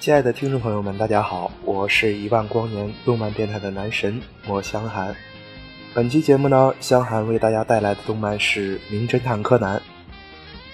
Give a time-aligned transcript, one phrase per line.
[0.00, 5.14] 亲爱的听众朋友们，大家好，我是一万光年动漫电台的男神莫香寒。
[5.92, 9.76] 本期节目呢，香寒为大家带来的动漫是《名侦探柯南》。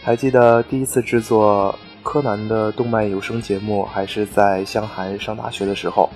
[0.01, 6.09] 还记得第一次制作柯南的动漫有声节目，还是在香寒上大学的时候。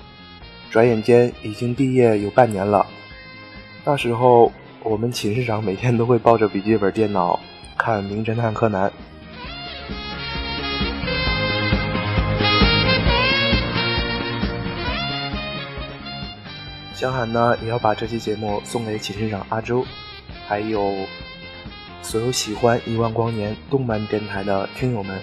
[0.69, 2.85] 转眼间已经毕业有半年了。
[3.83, 4.49] 那时候
[4.83, 7.37] 我们寝室长每天都会抱着笔记本电脑
[7.77, 8.89] 看《名侦探柯南》。
[17.01, 19.83] 江寒呢，也要把这期节目送给寝室长阿周，
[20.47, 20.93] 还有
[22.03, 25.19] 所有喜欢一万光年动漫电台的听友们。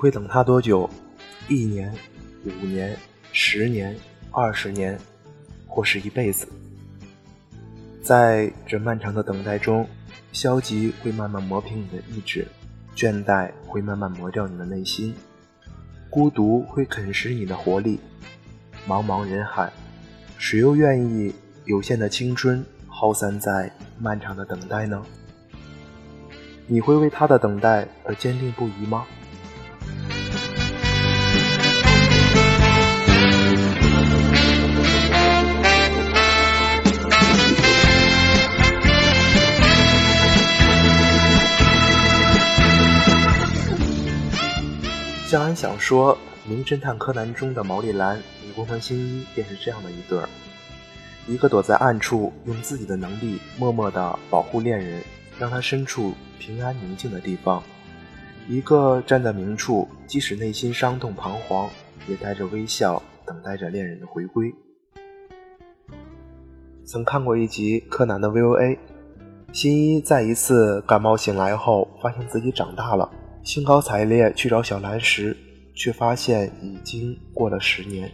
[0.00, 0.88] 会等他多久？
[1.46, 1.94] 一年、
[2.46, 2.96] 五年、
[3.32, 3.94] 十年、
[4.30, 4.98] 二十年，
[5.66, 6.48] 或是一辈子？
[8.02, 9.86] 在这漫长的等待中，
[10.32, 12.48] 消极会慢慢磨平你的意志，
[12.96, 15.14] 倦怠会慢慢磨掉你的内心，
[16.08, 18.00] 孤独会啃食你的活力。
[18.88, 19.70] 茫茫人海，
[20.38, 21.34] 谁又愿意
[21.66, 25.04] 有限的青春耗散在漫长的等待呢？
[26.66, 29.04] 你会为他的等待而坚定不移吗？
[45.30, 46.18] 江安想说，
[46.50, 50.28] 《名侦探柯南》中的毛利兰与工藤新一便是这样的一对儿：
[51.28, 55.00] 一个躲在暗处，用自己的能力默默地保护恋人，
[55.38, 57.62] 让他身处平安宁静的地方；
[58.48, 61.70] 一个站在明处，即使内心伤痛彷徨，
[62.08, 64.52] 也带着微笑等待着恋人的回归。
[66.84, 68.76] 曾看过一集柯南的 VOA，
[69.52, 73.08] 新一在一次感冒醒来后，发现自己长大了。
[73.42, 75.36] 兴高采烈去找小兰时，
[75.74, 78.10] 却发现已经过了十年。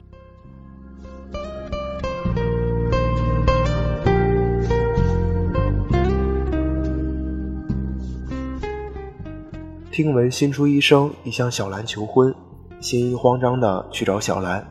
[9.90, 12.34] 听闻新出医生已向小兰求婚，
[12.80, 14.66] 新一慌张的去找小兰，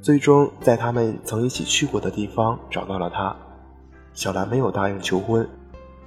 [0.00, 3.36] 最终在他们曾一起去过的地方找到了她。
[4.14, 5.48] 小兰没有答应求婚，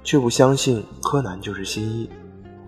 [0.02, 2.10] 却不相信柯南就是新一，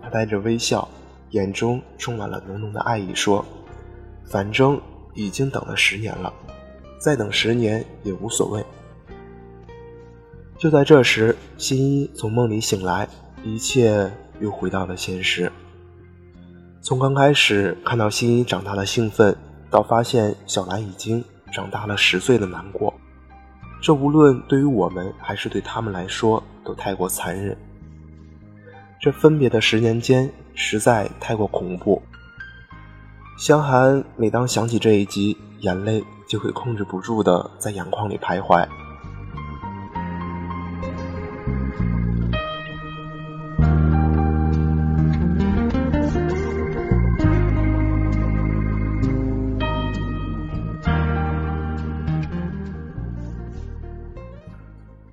[0.01, 0.87] 他带着微笑。
[1.31, 3.43] 眼中充满了浓浓的爱意，说
[4.25, 4.79] ：“反正
[5.13, 6.31] 已经等了十年了，
[6.99, 8.63] 再等十年也无所谓。”
[10.57, 13.07] 就在这时，新一从梦里醒来，
[13.43, 15.51] 一切又回到了现实。
[16.81, 19.35] 从刚开始看到新一长大的兴奋，
[19.69, 22.93] 到发现小兰已经长大了十岁的难过，
[23.81, 27.57] 这无论对于我们还是对他们来说，都太过残忍。
[28.99, 30.31] 这分别的十年间。
[30.59, 32.01] 实在太过恐怖。
[33.37, 38.67] 香寒每当想起这一集，眼泪就会控制不住的在眼眶里徘徊。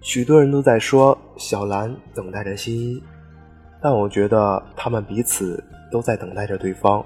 [0.01, 3.03] 许多人都在说小兰等待着新一。
[3.85, 7.05] 但我觉得他们彼此都在等待着对方。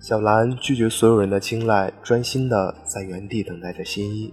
[0.00, 4.32] 小兰拒绝所有人的青睐，专心的在原地等待着新一，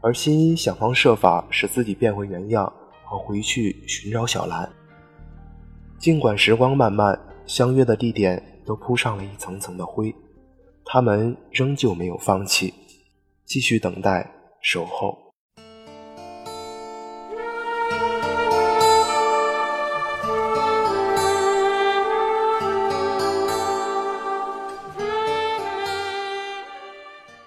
[0.00, 2.72] 而新一想方设法使自己变回原样，
[3.04, 4.66] 好回去寻找小兰。
[5.98, 10.14] 尽管时光漫漫，相约的地点都铺上了一层层的灰，
[10.86, 12.72] 他们仍旧没有放弃，
[13.44, 14.32] 继续等待，
[14.62, 15.29] 守候。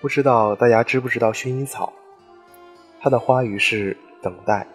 [0.03, 1.93] 不知道大家知不知道薰衣草？
[2.99, 4.67] 它的花语是等待，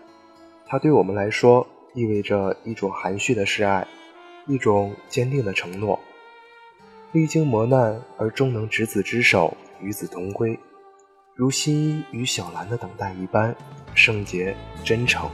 [0.66, 3.86] 它对我们来说意味着一种含蓄的示爱，
[4.46, 6.00] 一种坚定的承诺。
[7.12, 10.58] 历经磨难而终能执子之手，与子同归，
[11.34, 13.54] 如新一与小兰的等待一般，
[13.94, 15.30] 圣洁真诚。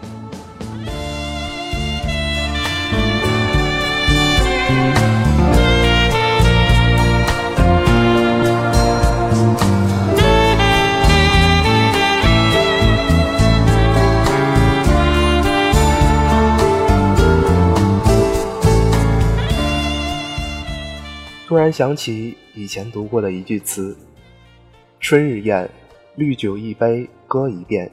[21.55, 23.97] 突然想起以前读过的一句词
[24.99, 25.71] ：“春日宴，
[26.17, 27.89] 绿酒一杯，歌一遍。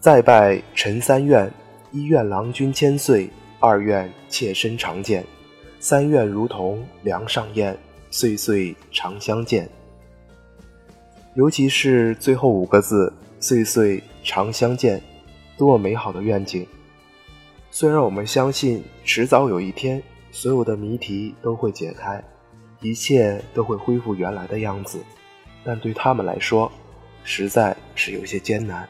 [0.00, 1.48] 再拜陈三愿，
[1.92, 3.30] 一愿郎君千岁，
[3.60, 5.24] 二愿妾身长健，
[5.78, 7.78] 三愿如同梁上燕，
[8.10, 9.70] 岁岁长相见。”
[11.36, 15.00] 尤其是最后五个字“岁岁长相见”，
[15.56, 16.66] 多么美好的愿景！
[17.70, 20.02] 虽然我们相信，迟早有一天，
[20.32, 22.20] 所有的谜题都会解开。
[22.82, 25.00] 一切都会恢复原来的样子，
[25.64, 26.70] 但对他们来说，
[27.24, 28.86] 实在是有些艰难。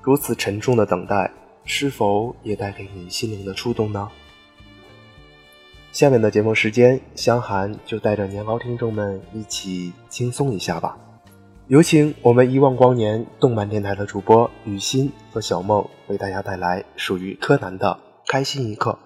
[0.00, 1.30] 如此沉重的等待，
[1.64, 4.08] 是否也带给你心灵的触动呢？
[5.90, 10.96] 下面的节目时间，香涵就带着年糕听众们一起轻松一下吧。
[11.68, 18.98] 有请我们遗忘光年动漫电台的主播雨欣和小梦，为大家带来属于柯南的开心一刻。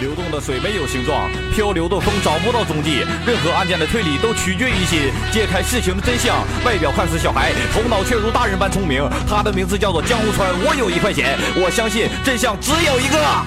[0.00, 3.04] 流动的水没有形状，漂流的风找不到踪迹。
[3.26, 6.42] 任何案件的推理都取决于心，揭开事情的真相。
[6.64, 9.06] 外表看似小孩，头脑却如大人般聪明。
[9.28, 10.50] 他的名字叫做江户川。
[10.64, 13.44] 我有一块钱，我相信真相只有一个。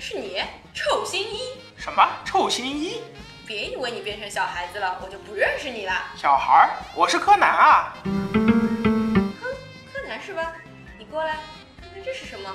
[0.00, 0.40] 是你，
[0.74, 1.38] 臭新一？
[1.76, 2.94] 什么臭新一？
[3.50, 5.92] 别以为你变成小孩子了，我就不认识你了。
[6.14, 7.92] 小孩儿，我是柯南啊。
[8.04, 9.42] 哼，
[9.92, 10.52] 柯南是吧？
[10.96, 11.32] 你过来
[11.80, 12.48] 看看这是什么？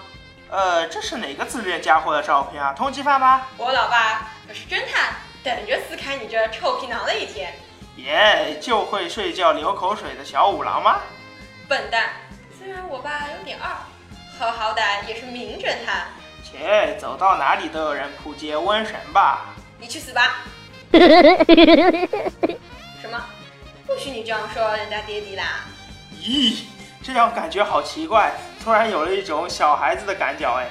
[0.50, 2.72] 呃，这是哪个自恋家伙的照片啊？
[2.72, 3.46] 通缉犯吗？
[3.58, 7.54] 我老爸可是侦探，等着撕开你这臭皮囊的一天。
[7.98, 11.02] 耶，就会睡觉流口水的小五郎吗？
[11.68, 12.12] 笨蛋！
[12.58, 13.70] 虽然我爸有点二，
[14.40, 16.08] 可好歹也是名侦探。
[16.42, 19.48] 切，走到哪里都有人扑街瘟神吧？
[19.78, 20.38] 你去死吧！
[23.02, 23.22] 什么？
[23.86, 25.66] 不许你这样说人家爹地啦！
[26.22, 26.60] 咦？
[27.04, 28.32] 这样感觉好奇怪，
[28.64, 30.68] 突然有了一种小孩子的感觉哎。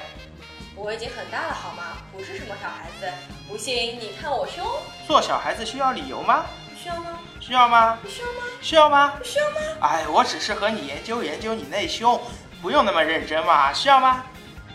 [0.75, 1.97] 我已经很大了好吗？
[2.11, 3.09] 不是什么小孩子。
[3.47, 4.65] 不信你看我胸。
[5.07, 6.45] 做小孩子需要理由吗？
[6.77, 7.19] 需要吗？
[7.39, 7.97] 需要吗？
[8.03, 8.41] 需要吗？
[8.61, 9.13] 需要吗？
[9.23, 9.57] 需要吗？
[9.81, 12.19] 哎，我只是和你研究研究你内胸，
[12.61, 13.71] 不用那么认真嘛。
[13.71, 14.25] 需要吗？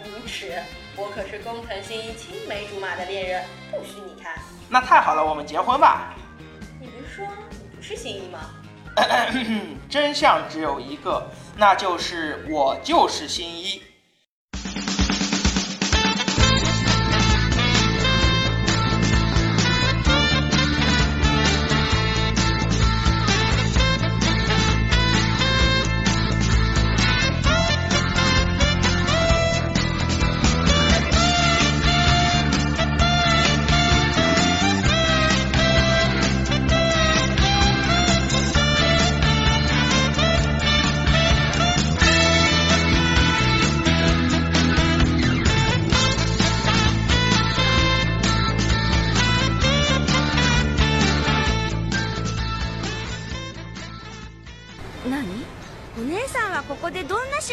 [0.02, 0.54] 无耻！
[0.96, 4.34] 我可是工藤新一青梅竹马的恋人，不许你看。
[4.68, 6.14] 那太好了，我们结婚吧。
[6.80, 8.40] 你不是说你不是新一吗？
[9.88, 11.26] 真相只有一个。
[11.56, 13.82] 那就是我就是新一。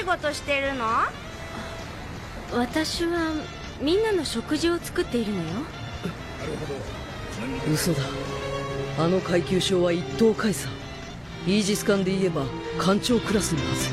[0.04, 0.86] 事してるの？
[2.54, 3.34] 私は
[3.82, 5.44] みんなの食事を作っているのよ。
[5.44, 5.62] なる
[6.66, 6.74] ほ
[7.68, 8.04] ど嘘だ。
[9.00, 10.70] あの階級章は一等海さ
[11.46, 12.46] イージス艦で言えば
[12.80, 13.90] 艦長クラスのはず。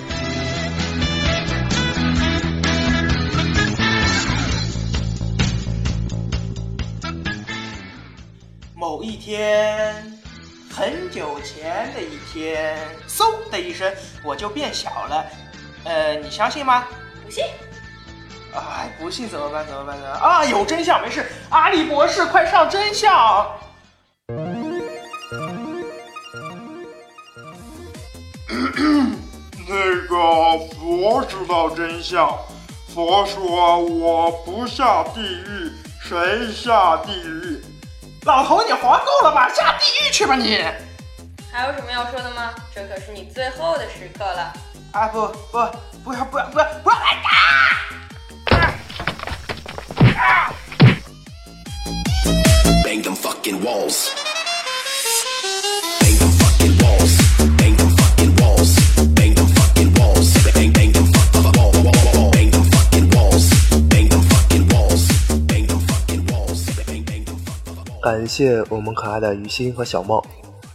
[8.77, 10.14] 某一天
[10.77, 12.77] 很久前的一天，
[13.07, 15.25] 嗖的一声，我就变小了。
[15.85, 16.85] 呃，你相信吗？
[17.25, 17.45] 不信。
[18.53, 19.65] 哎，不信怎么办？
[19.65, 20.11] 怎么办呢？
[20.15, 21.31] 啊，有真相，没事。
[21.51, 23.47] 阿笠博士，快上真相！
[29.69, 32.37] 那个佛知道真相。
[32.93, 37.63] 佛说：“我不下地狱，谁下地狱？”
[38.25, 39.51] 老头，你活够了吧？
[39.55, 40.59] 下地狱去吧你！
[41.53, 42.55] 还有什么要说的吗？
[42.75, 44.51] 这可是你最后的时刻了。
[44.93, 45.59] 啊不不，
[46.03, 47.29] 不要不要不要不要来打！
[50.19, 50.51] 啊
[52.83, 54.09] Bang them fucking walls.
[68.15, 70.23] 感谢我们可爱的于心和小梦，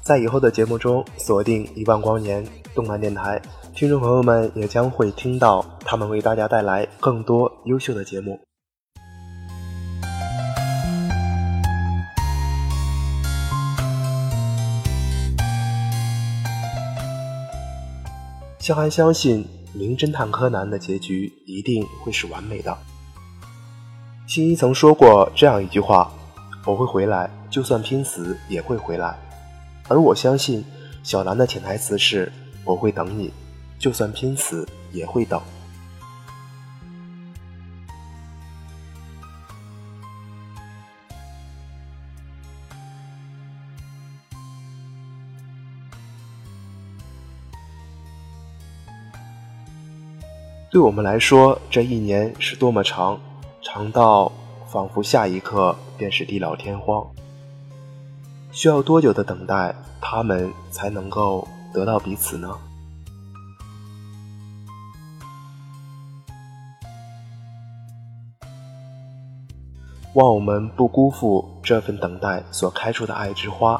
[0.01, 3.41] 在以后的节目中锁定一万光年动漫电台，
[3.73, 8.37] 听众朋友们也将会听到他们为大家带来更多优秀的节目。
[18.59, 19.45] 萧寒相信
[19.77, 22.77] 《名侦探柯南》的结局一定会是完美的。
[24.27, 26.11] 新一曾说过这样一句话
[26.69, 29.17] ：“我会回来，就算拼死也会回来。”
[29.89, 30.63] 而我相信
[31.01, 32.31] 小兰的潜台词是
[32.63, 33.33] ：“我会等你，
[33.79, 35.41] 就算拼死也会等。”
[50.71, 53.19] 对我们来说，这一年是多么长，
[53.59, 54.31] 长到
[54.67, 57.05] 仿佛下一刻便是地老天荒。
[58.51, 62.49] 需要多久的等待，他们才能够得到彼此呢？
[70.13, 73.79] 望我们不辜负这份等待所开出的爱之花，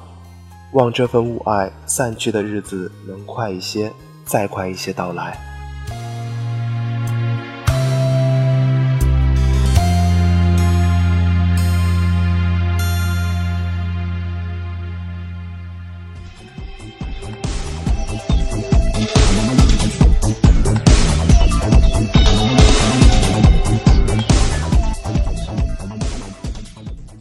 [0.74, 3.92] 望这份雾霭散去的日子能快一些，
[4.26, 5.49] 再快一些到来。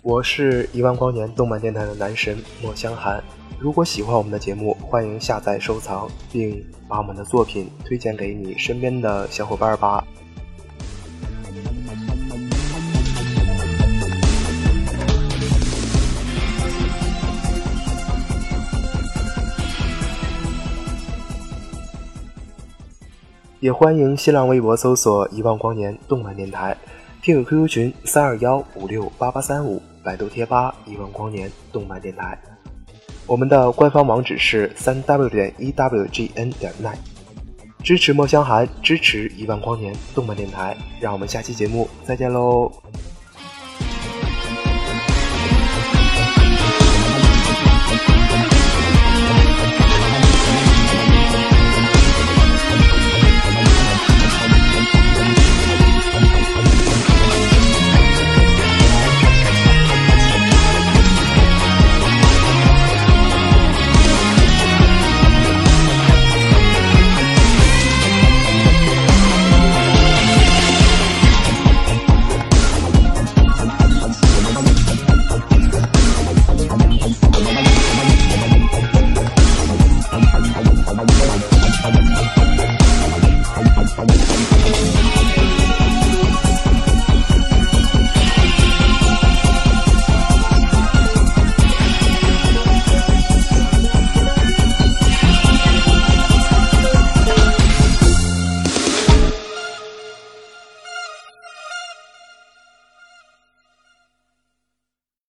[0.08, 3.22] 我是一万光年动漫电台的男神莫香寒。
[3.58, 10.02] 如果喜欢我们的节目，欢迎下载收藏，并把我们的作品推荐给你身边的小伙伴吧。
[23.60, 26.74] 也欢迎新浪微博搜索“一万光年动漫电台”。
[27.20, 32.38] 听友 QQ 群三二幺五六八八三五，百度贴吧一万光年动漫电台，
[33.26, 36.96] 我们的官方网址是三 w 点 ewgn 点 net。
[37.84, 42.72] 支持墨香寒，支持一万光年动漫电台，让我们下期节目再见喽。